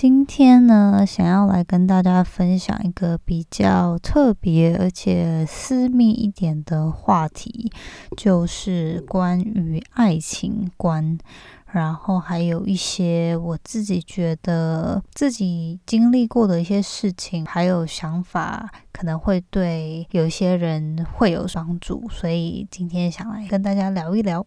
[0.00, 7.72] 今天呢，想要来跟大家分享一个比较特别而且私密一点的话题，
[8.16, 11.18] 就是关于爱情观，
[11.72, 24.46] 然后还有一些我自己觉得自己经历过的一些事情，还有想法，可能会对有些人会有帮助，所以今天想来跟大家聊一聊。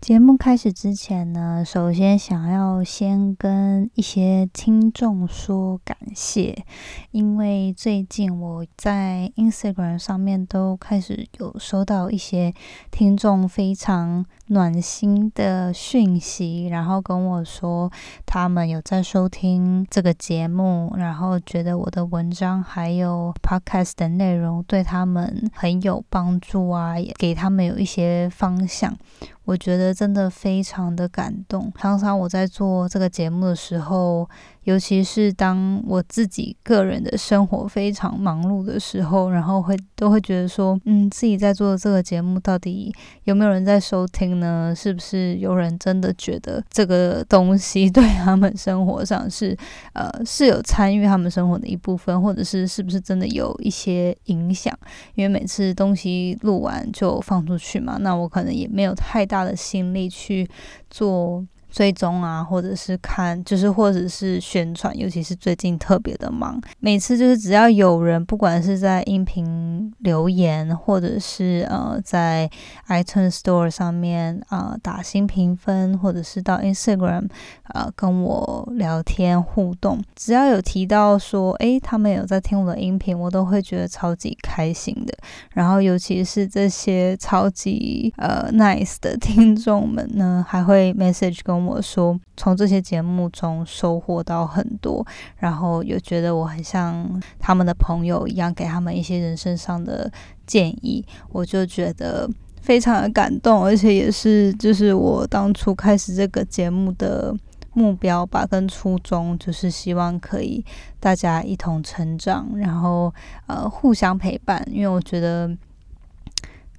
[0.00, 6.64] 节目开始之前呢，首先想要先跟一些听众说感谢，
[7.10, 12.54] 因为最近我在 Instagram 上面都开始有收到一些
[12.90, 17.90] 听众非常暖心的讯息，然后跟我说
[18.26, 28.96] 他们有在收听这个节目，然后觉得我的文章还有 Podcast 的内容对他们很有帮助啊，也给他们有一些方向。
[29.44, 31.72] 我觉得真的非常的感动。
[31.76, 34.28] 常常我在做这个节目的时候。
[34.64, 42.92] 尤其是当我自己个人的生活非常忙碌的时候，然后会都会觉得说，嗯，自己在做这个节目到底
[43.24, 44.74] 有没有人在收听呢？
[44.76, 49.56] 是不是有人真的觉得这个东西对他们生活上是
[49.94, 54.76] 呃是有参与他们生活的一部分，或者是是不是真的有一些影响？
[55.14, 60.48] 因为每次东西录完就放出去嘛，那我可能也没有太大的心力去
[60.90, 61.44] 做。
[61.70, 66.60] 追踪啊，或者是看，就是或者是宣传，尤其是最近特别的忙。
[66.80, 72.50] 每次就是只要有人，不管是在音频留言，或者是呃在
[72.88, 77.28] iTunes Store 上面啊打新评分，或者是到 Instagram
[77.64, 85.14] 啊跟我聊天互动，只要有提到说，诶，他们有在听我的音频，我都会觉得超级开心的。
[85.52, 91.59] 然后尤其是这些超级呃 nice 的 听众们呢，还会 message 跟。
[91.66, 95.06] 我说，从这些节目中收获到很多，
[95.36, 100.10] 然后又觉得我很像他们的朋友一样，给他们一些人生上的
[100.46, 102.28] 建议，我就觉得
[102.60, 107.34] 非常的感动，而且也是就是我当初开始这个节目的
[107.72, 110.64] 目标吧，跟初衷就是希望可以
[110.98, 113.12] 大家一同成长，然后
[113.46, 115.50] 呃互相陪伴，因为我觉得。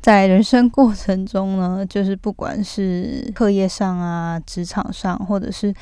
[0.02, 5.74] 在人生过程中呢， 就是不管是课业上啊、职场上，或者是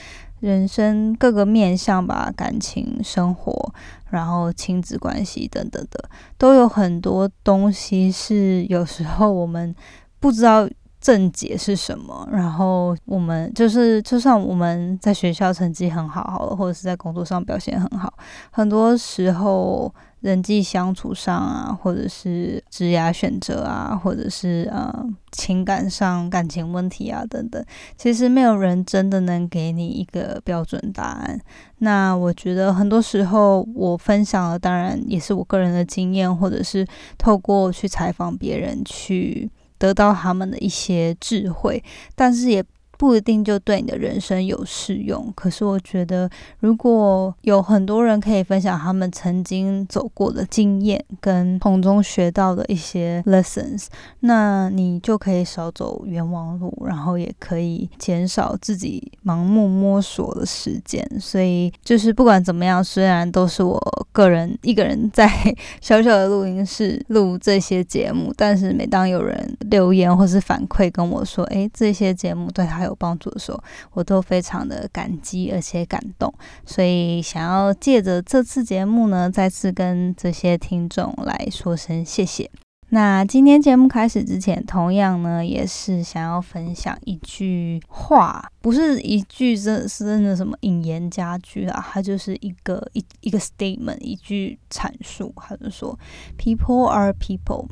[0.41, 3.73] 人生各个面向吧，感情生活，
[4.09, 9.73] 然后亲子关系等等的，都有很多东西是有时候我们
[10.19, 10.67] 不知道
[10.99, 12.27] 症结是什么。
[12.31, 18.13] 然后我们就是，就算我们在学校成绩很好，好了，或者是在工作上表现很好，
[18.51, 19.93] 很多时候。
[20.21, 24.93] 人际相处上啊，或者是职业选择啊，或者是呃
[25.31, 27.63] 情感上感情问题啊等等，
[27.95, 31.39] 其实没有人真的能给你一个标准答案。
[31.77, 36.85] 那我觉得很多时候我分享的，当然也是我个人的经验，或者是
[37.17, 39.49] 透过去采访别人去
[39.79, 42.63] 得到他们的一些智慧，但是也。
[42.99, 46.29] 不一定就对你的人生有适用，可是我觉得，
[46.59, 53.85] 如果有很多人可以分享他们曾经走过的经验，跟从中学到的一些 lessons，
[54.19, 61.01] 那你就可以少走冤枉路，然后也可以减少自己盲目摸索的时间。
[61.21, 63.81] 所以，就是不管怎么样，虽然都是我
[64.11, 65.31] 个人一个人在
[65.79, 72.88] 小小的录音室录这些节目，但是每当有人留言或是反馈跟我说，诶，这些节目对他有。
[72.89, 73.63] 有帮助的时候，
[73.93, 76.33] 我都非常的感激而且感动，
[76.65, 82.49] 所以想要借着这次节目呢，再次跟这些听众来说声谢谢。
[82.91, 95.99] 那今天节目开始之前，同样呢，也是想要分享一句话，不是一句真是真的什么引言佳句啊，它就是一个一一个 statement，一句阐述，它就说
[96.35, 97.67] ：“People are people。”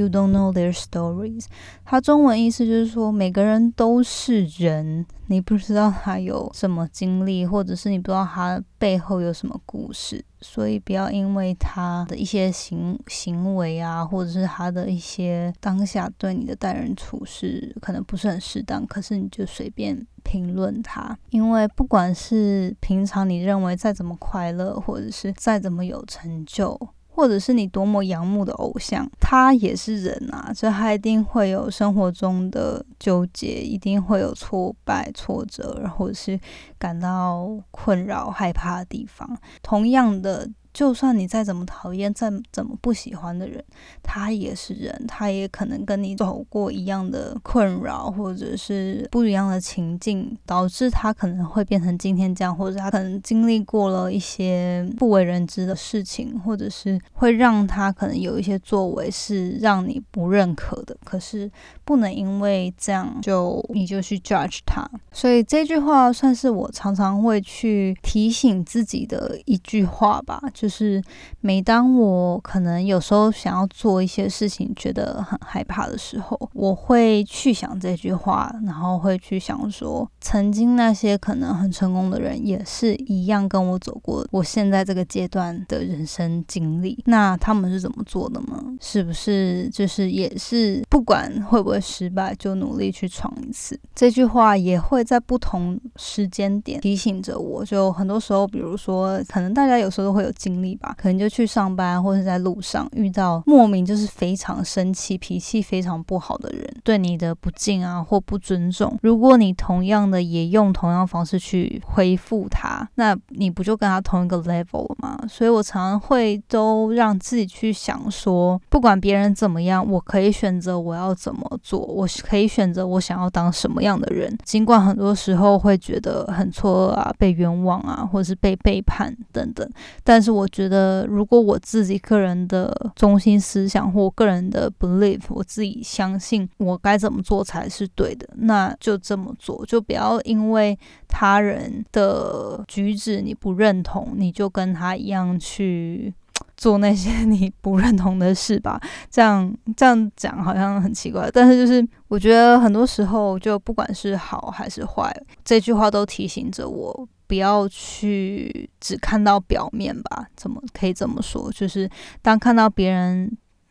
[0.00, 1.44] You don't know their stories。
[1.84, 26.88] 它中文意思就是说，每个人都是人，你不知道他有什么经历，或者是你不知道他背后有什么故事，所以不要因为他的一些行行为啊，或者是他的一些当下对你的待人处事可能不是很适当，可是你就随便评论他，因为不管是平常你认为再怎么快乐，或者是再怎么有成就。
[27.20, 36.40] 或者是你多么仰慕的偶像，他也是人啊，所以他一定会有生活中的纠结，一定会有挫败、挫折，或者是
[36.78, 39.38] 感到困扰、害怕的地方。
[39.62, 40.48] 同样的。
[40.80, 43.62] 就算你再怎么讨厌、再怎么不喜欢的人，
[44.02, 60.96] 他也是人，他也可能跟你走过一样的困扰，或者是不一样的情境，导致他可能会变成今天这样，或者他可能经历过了一些不为人知的事情，或者是会让他可能有一些作为是让你不认可的。
[61.04, 61.50] 可是
[61.84, 64.90] 不能因为这样就你就去 judge 他。
[65.12, 70.40] 所以这句话算是我常常会去提醒自己的一句话吧。
[70.54, 71.02] 就是
[71.40, 86.98] 每当我可能有时候想要做一些事情，觉得很害怕的时候，我会去想这句话，然后会去想说，曾经那些可能很成功的人，也是一样跟我走过我现在这个阶段的人生经历。
[87.04, 88.64] 那他们是怎么做的呢？
[88.80, 93.78] 是不是就是也是不管会不会失败，就努力去闯一次？
[93.94, 97.64] 这句话也会在不同时间点提醒着我。
[97.64, 100.30] 就很多时候，比如说，可能大家有时候都会有。
[100.50, 108.98] 经历吧，可能就去上班或者在路上遇到莫名就是非常生气、脾气非常不好的人，对你的不敬啊或不尊重。
[109.02, 115.16] 如果你同样的也用同样方式去回复他，那你不就跟他同一个 level 了吗？
[115.28, 124.36] 所以我常常会都让自己去想说，不管别人怎么样，我可以选择我要怎么做，我可以选择我想要当什么样的人。
[124.44, 129.70] 尽管很多时候会觉得很错愕啊、被冤枉啊，或者是被背叛等等，
[130.02, 130.39] 但是我。
[130.40, 146.14] 我觉得，如果我自己个人的中心思想或个人的 belief，我自己相信我该怎么做才是对的，那就这么做，就不要因为他人的举止你不认同，你就跟他一样去
[146.60, 148.78] 做那些你不认同的事吧。
[149.10, 155.10] 这样这样讲好像很奇怪，但是就是我觉得很多时候，就不管是好还是坏，
[155.42, 157.08] 这句话都提醒着我。
[157.26, 160.26] 不要去只看到表面吧？
[160.34, 161.48] 怎么可以这么说？
[161.52, 161.88] 就是
[162.20, 163.30] 当看到别人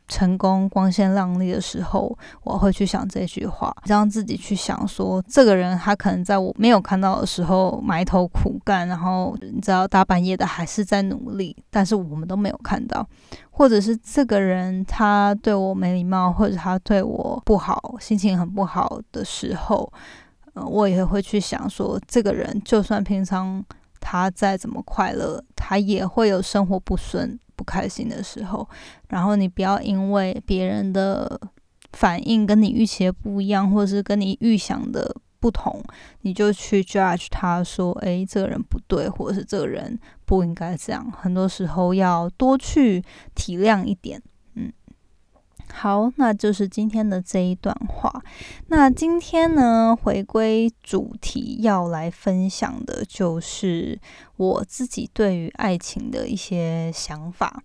[0.10, 13.08] 成功、光鲜亮丽的时候，我会去想这句话，让自己去想说，这个人他可能在我没有看到的时候埋头苦干，然后你知道大半夜的还是在努力，但是我们都没有看到，
[13.52, 19.90] 或者是这个人他对我没礼貌，或者他对我不好，心情很不好的时候。
[20.56, 23.64] 我也会去想说，这个人就算平常
[24.02, 28.66] 他再怎么快乐，他也会有生活不顺、不开心的时候。
[29.10, 31.38] 然后你不要因为别人的
[31.92, 35.84] 反应跟你预期的不一样，或者是跟你预想的不同，
[36.22, 43.04] 你就去 judge 他说：“诶，这个人不对，或者是这个人不应该这样。”很多时候要多去
[43.36, 44.22] 体谅一点。
[45.72, 48.22] 好，那就是今天的这一段话。
[48.68, 54.00] 那今天呢，回归主题要来分享的就是
[54.38, 57.64] 我自己对于爱情的一些想法。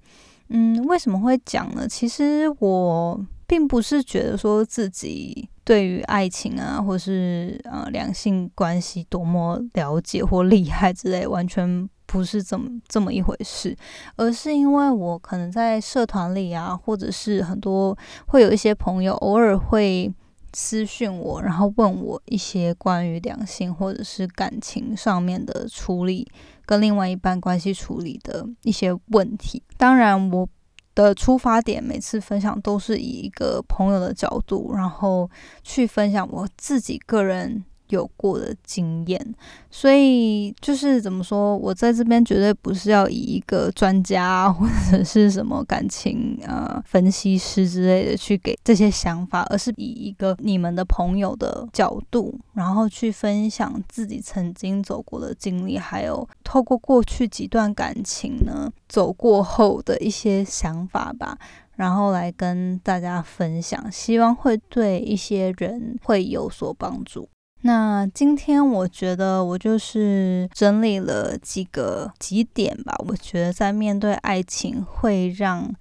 [0.48, 1.88] 嗯，为什么会讲呢？
[1.88, 11.88] 其实我并不是觉得说自己对于爱情啊，或是呃两性关系多么了解或厉害之类，完全。
[12.06, 13.76] 不是这么这么一回事，
[14.16, 17.96] 而是因为我可能在社团里啊，或者是很多
[18.26, 20.12] 会有一些朋友偶尔会
[20.52, 26.28] 私讯我，然后问我一些关于两性或者是感情上面的处理，
[26.64, 29.62] 跟另外一半关系处理的一些问题。
[29.76, 30.48] 当然，我
[30.94, 35.28] 的出发点每次分享都是以一个朋友的角度，然后
[35.64, 37.64] 去分享我自己个人。
[37.88, 39.34] 有过的经验，
[39.70, 61.38] 所以就是怎么说，我在这边绝对不是要以一个专家或者是什么感情啊分析师之类的去给这些想法，而是以一个你们的朋友的角度，然后去分享自己曾经走过的经历，还有透过过去几段感情呢走过后的一些想法吧。
[61.76, 67.28] 然后来跟大家分享，希望会对一些人会有所帮助。
[67.66, 75.74] 那今天我觉得我就是整理了几个几点吧，我觉得在面对爱情会让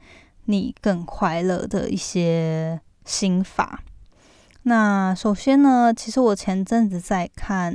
[0.45, 3.83] 你更快乐的一些心法。
[4.65, 7.73] 那首先呢，其实我前阵子在看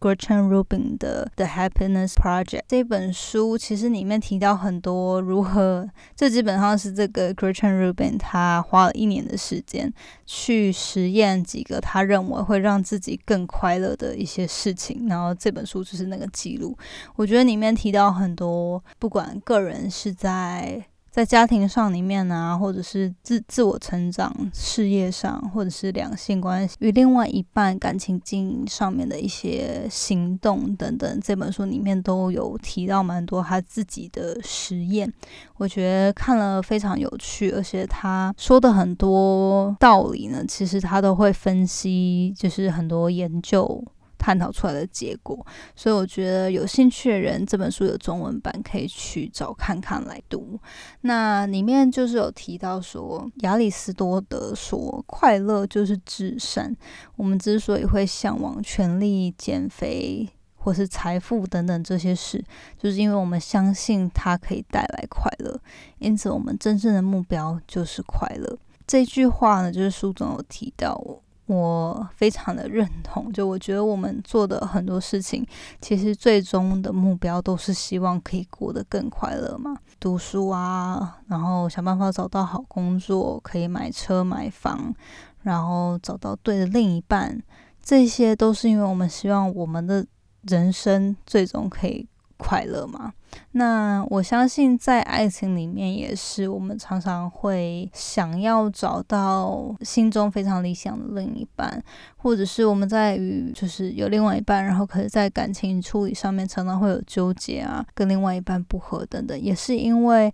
[0.00, 9.92] Gretchen Rubin 的《The Happiness Project》这本书，其实里面提到很多如何，这基本上是这个 Gretchen Rubin 他花了一年的时间
[10.24, 16.74] 去实验几个他认为会让自己更快乐的一些事情，然后这本书就是那个记录。
[17.16, 20.86] 我觉得里面提到很多，不管个人是在。
[21.10, 35.12] 在家庭上里面啊，或者是自自我成长、事业上，或者是两性关系与另外一半感情经营上面的一些行动等等，这本书里面都有提到蛮多他自己的实验，
[35.56, 43.84] 我觉得看了非常有趣，而且他说的很多道理呢，其实他都会分析，就是很多研究。
[44.20, 50.60] 探讨出来的结果，所以我觉得有兴趣的人，这本书有中文版可以去找看看来读。
[51.00, 56.76] 那里面就是有提到说，亚里士多德说，快乐就是至善。
[57.16, 62.44] 我们之所以会向往权力、减肥或是财富等等这些事，
[62.76, 65.58] 就是因为我们相信它可以带来快乐。
[65.98, 68.58] 因此，我们真正的目标就是快乐。
[68.86, 71.02] 这句话呢，就是书中有提到。
[71.50, 75.44] 我非常的认同，就我觉得我们做的很多事情，
[75.80, 79.76] 其实最终的目标都是希望可以过得更快乐嘛。
[79.98, 84.94] 读书啊，然后想办法找到好工作，可以买车买房，
[85.42, 87.42] 然后找到对的另一半，
[87.82, 90.06] 这些都是因为我们希望我们的
[90.42, 92.06] 人生最终可以。
[92.40, 93.12] 快乐吗？
[93.52, 101.80] 那我相信在爱情里面也是，我们常常会想要找到心中非常理想的另一半，
[102.16, 110.32] 或者是我们在与就是有另外一半，然后可是在感情处理上面常常会有纠结啊，跟另外一半不合等等，也是因为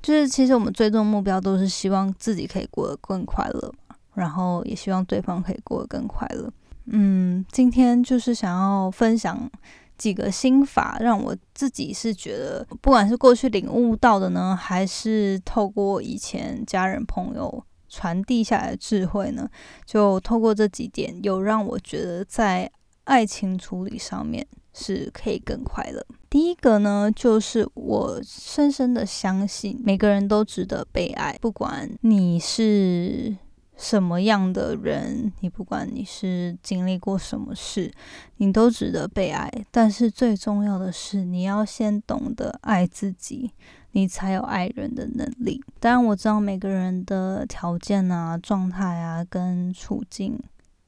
[0.00, 3.74] 就是其实我们最终目标都是希望自己可以过得更快乐，
[4.14, 6.50] 然后也希望对方可以过得更快乐。
[6.86, 9.50] 嗯，今天就是想要分享。
[9.98, 19.50] 几个心法让我自己是觉得，不管是过去领悟到的呢，还是透过以前家人朋友传递下来的智慧呢，
[19.84, 22.70] 就透过这几点，有让我觉得在
[23.04, 26.06] 爱情处理上面是可以更快乐。
[26.30, 33.36] 第一个呢，就是我深深的相信，每个人都值得被爱，不管你是。
[33.78, 37.90] 什么样的人，你不管你是经历过什么事，
[38.38, 39.48] 你都值得被爱。
[39.70, 43.52] 但是最重要的是，你要先懂得爱自己，
[43.92, 45.62] 你才有爱人的能力。
[45.78, 50.36] 当然，我知道每个人的条件啊、状态啊跟处境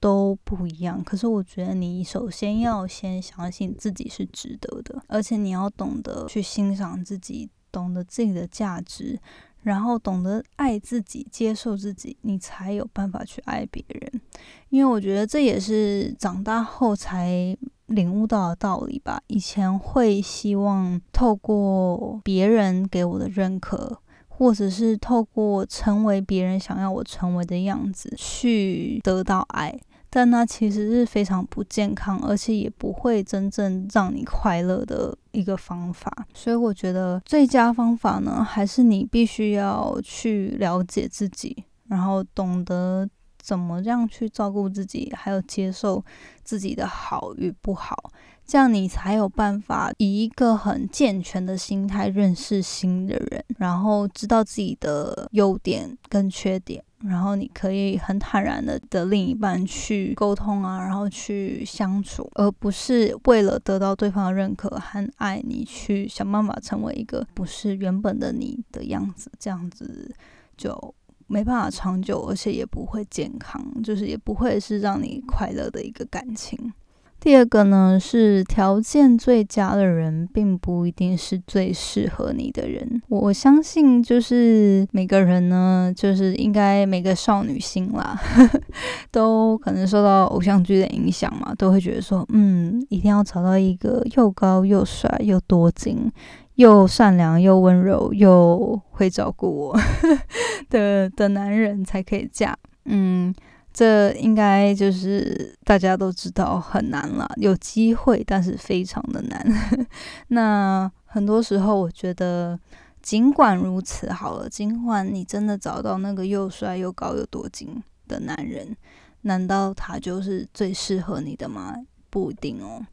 [0.00, 1.00] 都不一样。
[1.04, 9.20] 可是，我觉得你首先要先相信自己是值得的，而且你要懂得去欣赏自己，懂得自己的价值。
[9.62, 14.20] 然后懂得爱自己、接受自己，你才有办法去爱别人。
[14.68, 19.20] 因为我觉得这也是长大后才领悟到的道理吧。
[19.26, 29.78] 以前会希望透过别人给我的认可，或者是透过成为别人想要我成为的样子去得到爱。
[30.12, 36.26] 但那其实是非常不健康，而且也不会真正让你快乐的一个方法。
[36.34, 43.08] 所以我觉得最佳方法呢，还是你必须要去了解自己，然后懂得
[43.40, 46.04] 怎么样去照顾自己，还有接受
[46.42, 48.10] 自己的好与不好，
[48.44, 56.82] 这样你才有办法以一个很健全的心态认识新的人，然后知道自己的优点跟缺点。
[57.02, 70.14] 然后你可以很坦然的的另一半去沟通啊，然后去相处，而不是为了得到对方的认可和爱你去想办法成为一个不是原本的你的样子，这样子
[70.56, 70.94] 就
[71.26, 76.72] 没办法长久，而且也不会健康，就是也不会是让你快乐的一个感情。
[77.20, 83.02] 第二个呢，是条件最佳的人，并不一定是最适合你的人。
[83.08, 88.18] 我相信，就是每个人呢，就是应该每个少女心啦，
[89.12, 96.10] 都可能受到偶像剧的影响嘛，都会觉得说，嗯，一定要找到一个又高又帅又多金
[96.54, 99.78] 又善良又温柔又会照顾我
[100.70, 102.56] 的的男人才可以嫁。
[102.86, 103.34] 嗯。
[103.72, 109.86] 这应该就是大家都知道很难了，有机会，但是非常的难。
[110.28, 112.58] 那很多时候，我觉得
[113.00, 118.76] 尽管如此，好了，尽管你真的找到那个又帅又高又多金的男人，
[119.22, 121.74] 难道他就是最适合你的吗？
[122.10, 122.84] 不一定哦。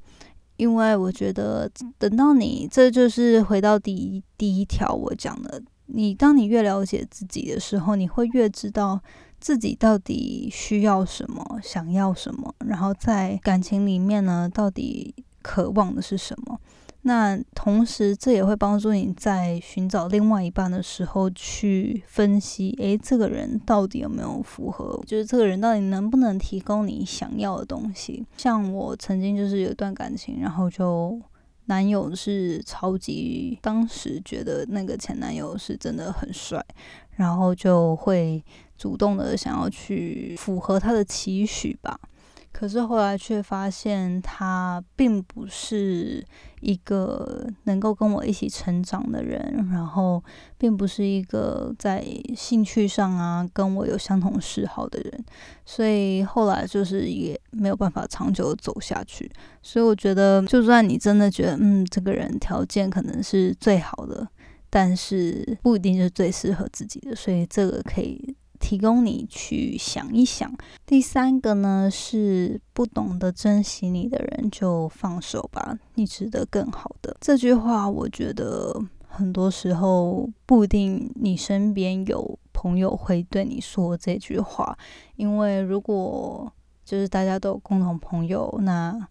[0.57, 1.69] 因为我觉得，
[1.99, 8.99] 等到你，这就是回到第一第一条我讲的，你当你越了解自己的时候，你会越知道
[9.39, 16.59] 自己到底需要什么，想要什么，然后在感情里面呢，到底渴望的是什么。
[17.03, 25.01] 那同时，这也会帮助你在寻找另外一半的时候去分析，诶，这个人到底有没有符合？
[25.07, 28.25] 就是这个人到底能不能提供你想要的东西？
[28.35, 31.17] 像我曾经就是有一段感情，然后就
[31.67, 36.61] 男友是超级，当时觉得那个前男友是真的很帅，
[37.11, 38.43] 然后就会
[38.77, 41.99] 主动的想要去符合他的期许吧。
[42.49, 46.25] 可是后来却发现，他并不是
[46.61, 50.23] 一个能够跟我一起成长的人，然后
[50.57, 52.03] 并不是一个在
[52.35, 55.25] 兴趣上啊跟我有相同嗜好的人，
[55.65, 59.31] 所以后来就是也没有办法长久走下去。
[59.61, 64.27] 所以我觉得，就算你真的觉得，嗯，这个人条件可能是最好的，
[64.67, 68.35] 但是不一定是最适合自己的，所以这个可以。
[68.59, 70.51] 提供你去想一想。
[70.85, 77.15] 第三个呢是不懂得珍惜你的人就放手吧，你值得更好的。
[77.19, 78.73] 这句话我觉得
[79.07, 84.77] 很多时候不一定你身边有朋友会对你说这句话，
[85.15, 86.51] 因为如果
[86.85, 89.07] 就是大家都有共同朋友，那。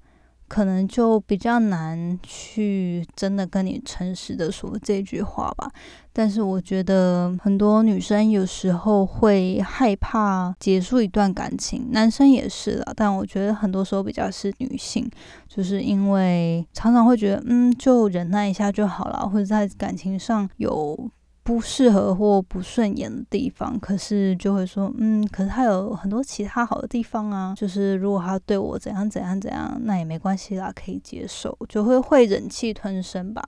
[0.49, 5.71] 可能就比较难去真的跟你诚实的说这句话吧。
[6.13, 12.93] 但是我觉得很多女生有时候会害怕结束一段感情，男生也是了。
[12.97, 15.11] 但我觉得很多时候比较是女性，
[15.47, 21.11] 就是因为常常会觉得，嗯，就忍耐一下就好了，或者在感情上有。
[21.47, 27.55] 不适合或不顺眼的地方，可是就会说，嗯，可是他有很多其他好的地方啊。
[27.57, 33.41] 就是如果他对我怎样怎样怎样，那也没关系啦，可以接受，就会会忍气吞声吧。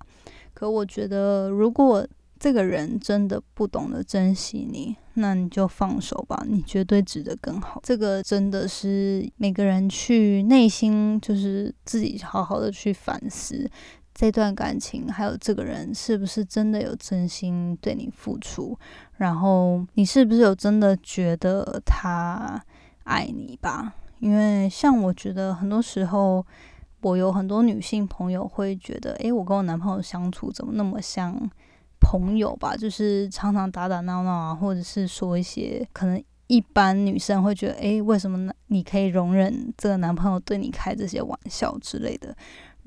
[0.55, 2.07] 可我觉得，如果
[2.39, 7.81] 这个人真的不懂得珍惜你，那你就放手吧，你绝对值得更好。
[7.83, 13.69] 这个真的是每个人去内心，就是自己好好的去反思。
[14.19, 18.77] 这段感情，还有这个人是不是真的有真心对你付出？
[19.19, 22.61] 然后你是不是有真的觉得他
[23.05, 23.95] 爱你吧？
[24.19, 26.45] 因为像我觉得很多时候，
[27.03, 31.33] 我有很多女性朋友会觉得，诶，我跟我男朋友相处怎么那么像
[32.01, 32.77] 朋友吧？
[32.77, 42.37] 就是常常打打闹闹啊，或者是说一些可能一般女生会觉得，诶，为什么你可以容忍这个男朋友对你开这些玩笑之类的？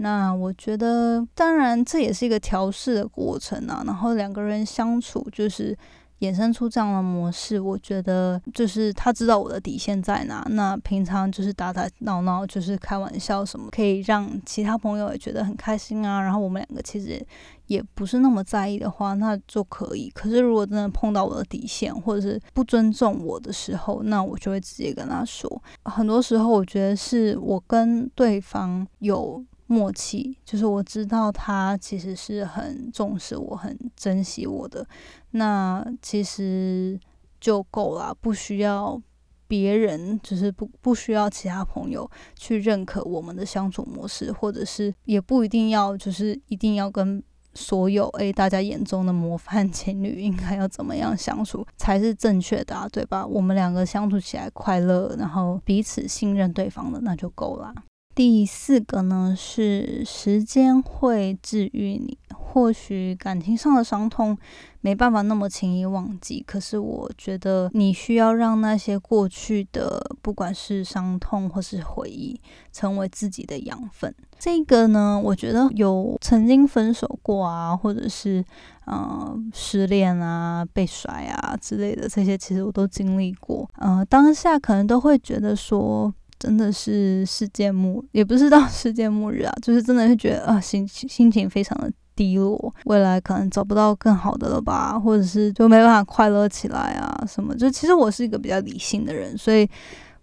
[0.02, 3.84] 那我觉得，当然这也是一个调试的过程啊。
[3.86, 5.78] 然后两个人相处，就是
[6.22, 7.60] 衍生出这样的模式。
[7.60, 10.44] 我觉得，就是他知道我的底线在哪。
[10.50, 16.20] 那平常就是打打闹闹，就是开玩笑什么，可以让其他朋友也觉得很开心啊。
[16.20, 17.24] 然后我们两个其实
[17.68, 20.10] 也不是那么在意的话，那就可以。
[20.16, 25.62] 可是如果真的碰到我的底线，或者是不尊重我的时候，那我就会直接跟他说。
[25.86, 29.46] 很多时候，我觉得是我跟对方有。
[29.72, 34.86] 默契就是我知道他其实是很重视我、很珍惜我的，
[35.32, 37.00] 那其实
[37.40, 39.02] 就够了，不需要
[39.48, 53.26] 别人，就是不不需要其他朋友去认可我们的相处模式，或者是也不一定要就是一定要跟所有诶大家眼中的模范情侣应该要怎么样相处才是正确的，啊对吧？
[53.26, 57.74] 我们两个相处起来快乐，然后彼此信任对方的，那就够了。
[58.22, 62.16] 第四个呢是时间会治愈你。
[62.30, 64.38] 或许感情上的伤痛
[64.82, 72.40] 没办法那么轻易忘记，可是我觉得你需要让那些过去的，不管是伤痛或是回忆，
[72.72, 74.14] 成为自己的养分。
[74.38, 78.46] 这个呢，我觉得有曾经分手过啊，或者是
[78.86, 83.68] 嗯失恋啊、被甩啊之类的，这些其实我都经历过。
[83.80, 86.14] 嗯，当下可能都会觉得说。
[86.42, 97.56] 真的是世界末，也不是到 世界末日啊，就是真的是觉得啊，心心情非常的低落，未来可能找不到更好的了吧，或者是就没办法快乐起来啊什么。
[97.56, 99.70] 就其实我是一个比较理性的人，所以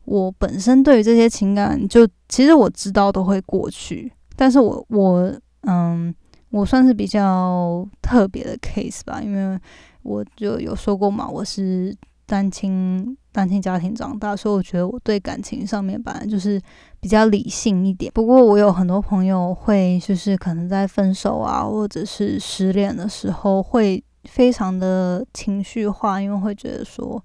[0.07, 5.33] 我本身对于这些情感，就其实我知道都会过去，但是我我
[5.68, 6.12] 嗯，
[6.50, 9.57] 我算是比较特别的 case 吧，因为
[10.02, 11.96] 我就有说过嘛，我是。
[12.28, 16.60] 单亲单亲家庭长大，所以我觉得我对感情上面本来就是
[17.00, 18.12] 比较理性一点。
[18.14, 27.20] 不过我有很多朋友会，就是可能在分手啊，或者是失恋的时候，会非常的情绪化，因为会觉得说。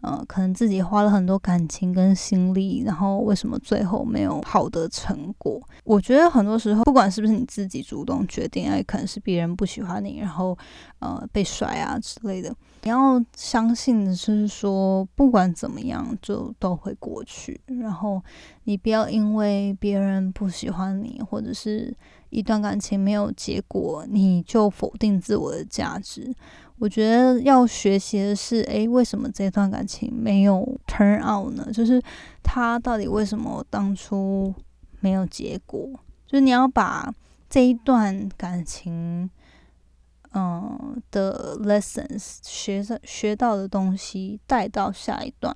[0.00, 5.60] 呃，可能自己花了很多感情跟心力，然后为什么最后没有好的成果？
[5.84, 10.56] 我觉得很多时候，不管是不是你自己主动决定，也可能是别人不喜欢你，然后
[11.00, 12.54] 呃被甩啊之类的。
[12.82, 17.60] 你要相信的是说，不管怎么样，就都会过去。
[17.66, 18.22] 然后
[18.64, 21.94] 你不要因为别人不喜欢你，或者是
[22.30, 26.34] 一段感情没有结果，你就否定自我的价值。
[26.80, 31.70] 我觉得要学习的是，诶，为什么这段感情没有 turn out 呢？
[31.70, 32.02] 就是
[32.42, 34.52] 他到底为什么当初
[35.00, 35.86] 没有结果？
[36.26, 37.14] 就是你要把
[37.50, 39.28] 这一段感情，
[40.32, 45.54] 嗯的 lessons 学着学到的东西带到下一段，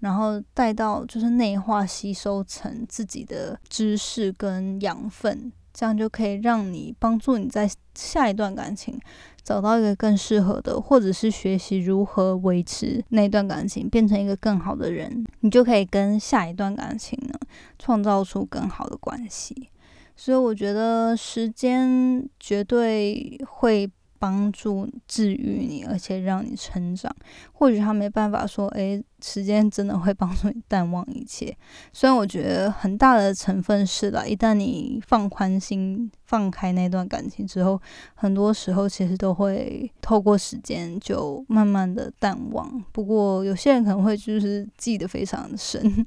[0.00, 8.98] 然后带到就是内化吸收成自己的知识跟养分，这样就可以让你帮助你在下一段感情。
[9.42, 17.38] 找到一个更适合的，或者是学习如何维持那段感情，变成一个更好的人，你就可以跟下一段感情呢
[17.78, 19.68] 创造出更好的关系。
[20.16, 23.90] 所以我觉得时间绝对会。
[24.16, 27.14] 帮助治愈你，而且让你成长。
[27.52, 31.56] 或许他没办法说，诶，时间真的会帮助你淡忘一切。
[31.94, 37.80] 虽然我觉得很大的成分是的，一旦你放宽心、放开那段感情之后，
[38.14, 42.84] 很多时候其实都会透过时间就慢慢的淡忘。
[42.92, 46.04] 不过有些人可能会就是记得非常深。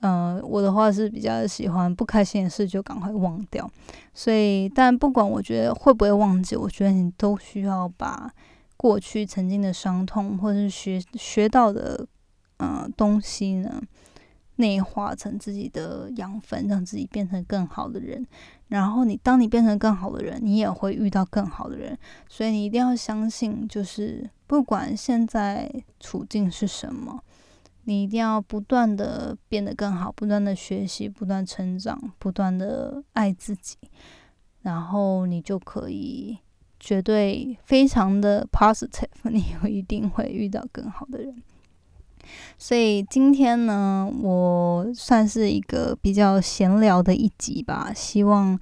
[0.00, 3.70] 嗯， 我的话是比较喜欢不开心的事就赶快忘掉。
[4.12, 8.28] 所以，但不管我觉得会不会忘记，我觉得你都需要把
[8.76, 12.06] 过去曾经的伤痛，或者是学学到的
[12.58, 13.82] 嗯东西呢，
[14.56, 18.26] 内化成自己的养分，让自己变成更好的人。
[18.68, 21.96] 然后你当你变成更好的人，你也会遇到更好的人。
[22.28, 27.22] 所以你一定要相信，就是不管现在处境是什么，
[27.84, 33.76] 你一定要不断的变得更好，不断的学习，不断成长，不断的爱自己。
[34.62, 36.36] 然后你就可以
[36.80, 41.40] 绝对非常的 positive， 你一定会遇到更好的人。
[42.58, 48.58] 所以今天呢，我算是一个比较闲聊的一集吧，希望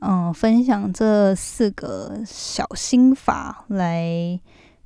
[0.00, 4.38] 嗯分享这四个小心法来。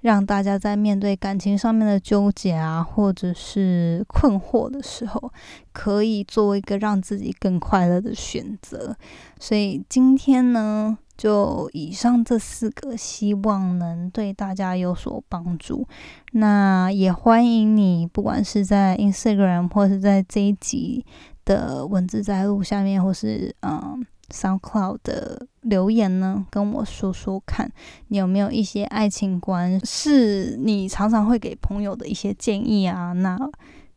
[0.02, 5.32] 让大家在面对感情上面的纠结啊，或者是困惑的时候，
[5.72, 8.94] 可以做一个让自己更快乐的选择。
[9.40, 15.86] 所以今天呢，就以上这四个，希望能对大家有所帮助。
[16.32, 21.04] 那也欢迎你，不管是在 Instagram 或是在这一集
[21.44, 24.04] 的文字摘录下面，或是嗯。
[24.32, 27.70] SoundCloud 的留言呢，跟我说说看，
[28.08, 33.12] 你有没有一些爱情观是你常常会给朋友的一些建议啊？
[33.12, 33.38] 那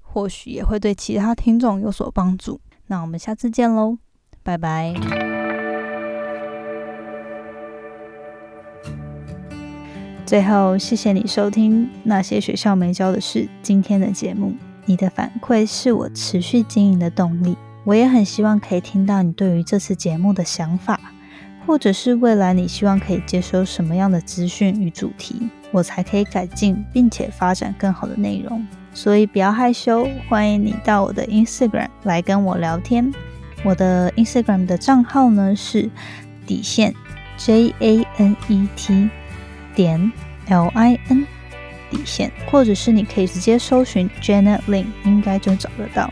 [0.02, 2.60] 或许也会对其他听众有所帮助。
[2.88, 3.98] 那我们下次见喽，
[4.44, 4.94] 拜拜。
[10.26, 17.56] 最后，谢谢你收听那些学校没教的事今天的节目，你的反馈是我持续经营的动力。
[17.86, 21.00] 我也很希望可以听到你对于这次节目的想法，
[21.68, 28.66] 或者是未来你希望可以接收什么样的资讯与主题，我才可以改进并且发展更好的内容。
[28.92, 33.14] 所以不要害羞，欢迎你到我的 Instagram 来跟我聊天。
[33.64, 35.88] 我的 Instagram 的账号呢是
[36.48, 36.92] 底线
[37.38, 39.10] J A N E T
[39.76, 40.12] 点
[40.48, 41.28] L I N
[41.92, 46.12] 底线，或者是你可以直接搜寻 Janet Lin，应该就找得到。